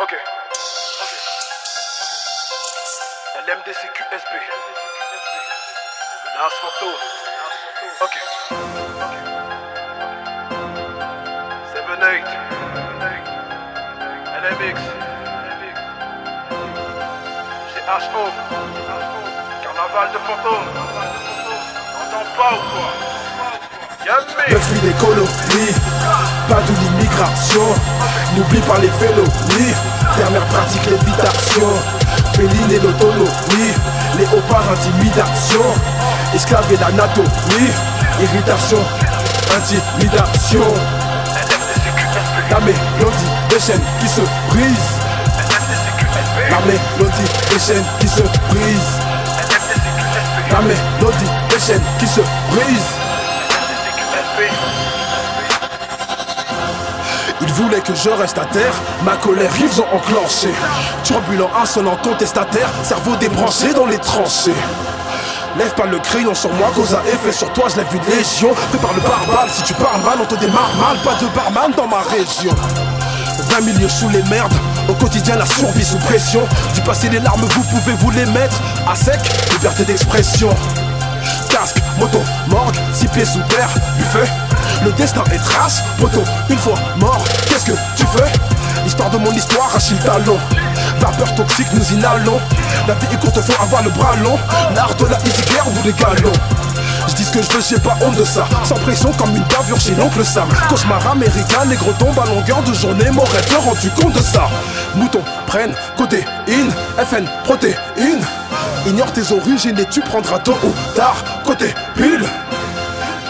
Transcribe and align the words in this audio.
Ok. 0.00 0.12
LMDCQSB. 3.46 4.34
Menace 6.24 6.58
fantôme. 6.60 7.00
Ok. 8.00 8.16
7-8. 11.74 12.24
LMX. 14.42 14.80
GHO. 17.70 18.24
Carnaval 19.62 20.08
de 20.12 20.18
fantômes. 20.18 20.70
T'entends 22.10 22.30
pas 22.36 22.52
ou 22.52 22.62
quoi? 22.70 22.88
Yamé. 24.04 24.46
Neuf 24.50 24.68
des 24.82 24.94
colonies, 24.94 25.74
pas 26.48 26.60
de 26.60 27.03
N'oublie 28.36 28.60
pas 28.60 28.78
les 28.80 28.88
félonies. 28.88 29.74
Dernière 30.16 30.44
pratique 30.46 30.84
l'évitation. 30.86 31.68
Féline 32.32 32.70
et 32.72 32.80
l'autonomie. 32.80 33.74
Léopard, 34.18 34.64
intimidation. 34.72 35.62
Esclave 36.34 36.72
et 36.72 36.76
l'anatomie. 36.76 37.70
Irritation, 38.20 38.78
intimidation. 39.56 40.64
La 42.50 42.60
mélodie 42.60 43.30
des 43.48 43.60
chaînes 43.60 43.84
qui 44.00 44.08
se 44.08 44.20
brisent. 44.50 44.98
La 46.50 46.58
mélodie 46.66 47.30
des 47.50 47.58
chaînes 47.58 47.84
qui 48.00 48.08
se 48.08 48.22
brisent. 48.22 48.98
La 50.50 50.60
mélodie 50.60 51.30
des 51.50 51.60
chaînes 51.60 51.82
qui 51.98 52.06
se 52.06 52.20
brisent. 52.50 53.03
Voulaient 57.54 57.80
que 57.80 57.94
je 57.94 58.10
reste 58.10 58.38
à 58.38 58.44
terre, 58.44 58.74
ma 59.04 59.16
colère 59.16 59.52
ils 59.60 59.80
ont 59.80 59.86
enclenché. 59.92 60.48
Turbulent, 61.02 61.50
insolent, 61.60 61.96
contestataire, 62.02 62.68
cerveau 62.82 63.16
débranché 63.16 63.72
dans 63.72 63.86
les 63.86 63.98
tranchées. 63.98 64.54
Lève 65.56 65.72
pas 65.74 65.86
le 65.86 65.98
crayon 65.98 66.34
sur 66.34 66.52
moi, 66.54 66.72
cause 66.74 66.94
à 66.94 67.02
effet 67.08 67.32
sur 67.32 67.52
toi, 67.52 67.66
je 67.70 67.76
l'ai 67.76 67.84
vu 67.84 68.00
légion. 68.08 68.52
Fais 68.72 68.78
par 68.78 68.92
le 68.92 69.00
barbare, 69.00 69.48
si 69.48 69.62
tu 69.62 69.74
parles 69.74 70.02
mal, 70.04 70.18
on 70.20 70.24
te 70.26 70.34
démarre 70.40 70.74
mal, 70.80 70.96
pas 71.04 71.14
de 71.14 71.26
barman 71.34 71.70
dans 71.76 71.86
ma 71.86 72.02
région. 72.02 72.54
20 73.50 73.60
milieux 73.60 73.88
sous 73.88 74.08
les 74.08 74.22
merdes, 74.24 74.54
au 74.88 74.94
quotidien 74.94 75.36
la 75.36 75.46
survie 75.46 75.84
sous 75.84 75.98
pression. 75.98 76.42
Du 76.74 76.80
passé 76.80 77.08
les 77.08 77.20
larmes, 77.20 77.42
vous 77.42 77.62
pouvez 77.64 77.94
vous 77.94 78.10
les 78.10 78.26
mettre 78.26 78.60
à 78.90 78.96
sec, 78.96 79.20
liberté 79.52 79.84
d'expression. 79.84 80.50
Moto, 81.98 82.20
morgue, 82.48 82.76
six 82.92 83.08
pieds 83.08 83.24
sous 83.24 83.42
terre, 83.48 83.70
buffet. 83.98 84.30
Le 84.84 84.92
destin 84.92 85.22
est 85.32 85.38
trace, 85.38 85.82
poteau, 85.98 86.24
une 86.50 86.58
fois 86.58 86.74
mort, 86.98 87.24
qu'est-ce 87.48 87.66
que 87.66 87.72
tu 87.96 88.04
fais? 88.16 88.30
L'histoire 88.84 89.10
de 89.10 89.18
mon 89.18 89.32
histoire, 89.32 89.70
Achille 89.74 89.98
Talon. 89.98 90.38
Vapeur 91.00 91.34
toxique, 91.34 91.68
nous 91.72 91.94
inhalons. 91.94 92.38
La 92.86 92.94
vie 92.94 93.06
est 93.12 93.20
courte, 93.20 93.40
faut 93.40 93.62
avoir 93.62 93.82
le 93.82 93.90
bras 93.90 94.14
long. 94.16 94.38
L'art 94.74 94.94
de 94.94 95.06
la 95.06 95.18
guerre 95.18 95.66
ou 95.66 95.82
les 95.84 95.92
galons. 95.92 96.32
Je 97.08 97.14
dis 97.14 97.24
ce 97.24 97.30
que 97.30 97.42
je 97.42 97.50
veux, 97.50 97.62
j'ai 97.62 97.78
pas 97.78 97.96
honte 98.02 98.16
de 98.16 98.24
ça. 98.24 98.44
Sans 98.64 98.76
pression 98.76 99.12
comme 99.12 99.34
une 99.34 99.44
bavure 99.44 99.80
chez 99.80 99.94
l'oncle 99.94 100.24
Sam. 100.24 100.48
Cauchemar 100.68 101.06
américain, 101.12 101.64
négro 101.66 101.92
tombe 101.92 102.18
à 102.18 102.26
longueur 102.26 102.62
de 102.62 102.74
journée. 102.74 103.10
M'aurais-tu 103.10 103.56
rendu 103.56 103.90
compte 103.90 104.12
de 104.14 104.22
ça? 104.22 104.48
Mouton, 104.94 105.20
prenne, 105.46 105.72
côté 105.96 106.24
in, 106.48 107.02
FN, 107.04 107.24
protéine. 107.44 108.24
Ignore 108.86 109.12
tes 109.12 109.32
origines 109.32 109.78
et 109.78 109.86
tu 109.86 110.00
prendras 110.00 110.38
tôt 110.40 110.56
ou 110.62 110.72
tard. 110.94 111.16
Côté 111.44 111.74
pile. 111.96 112.24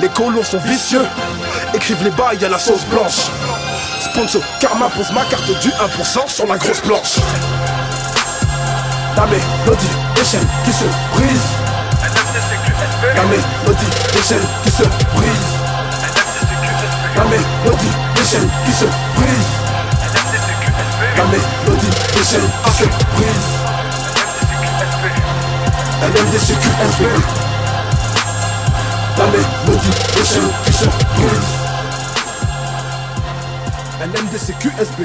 Les 0.00 0.08
colons 0.08 0.44
sont 0.44 0.58
vicieux. 0.58 1.04
Écrivent 1.74 2.04
les 2.04 2.10
bails 2.10 2.44
à 2.44 2.48
la 2.48 2.58
sauce 2.58 2.84
blanche. 2.84 3.26
Sponsor, 4.00 4.42
Karma 4.60 4.88
pose 4.88 5.10
ma 5.12 5.24
carte 5.24 5.50
du 5.60 5.68
1% 5.68 6.28
sur 6.28 6.46
la 6.46 6.56
grosse 6.56 6.80
planche. 6.80 7.16
La 9.16 9.26
mélodie 9.26 9.86
des 10.14 10.22
qui 10.22 10.72
se 10.72 10.84
brise. 11.14 11.46
La 13.16 13.22
mélodie 13.24 13.86
des 14.12 14.22
chaînes 14.22 14.48
qui 14.62 14.70
se 14.70 14.82
brise. 14.82 15.50
La 17.16 17.24
mélodie 17.24 17.90
des 18.14 18.24
chaînes 18.24 18.50
qui 18.64 18.72
se 18.72 18.84
brise. 18.84 19.50
La 21.16 21.24
mélodie 21.24 21.90
des 22.14 22.24
chaînes 22.24 22.50
qui 22.64 22.72
se 22.72 22.84
brise. 22.84 23.09
La 29.16 29.26
mélodie 29.26 29.90
des 30.16 30.24
chaînes 30.24 30.50
qui 30.64 30.72
se 30.72 30.84
brise. 30.86 31.50
LMDCQSB. 34.00 35.00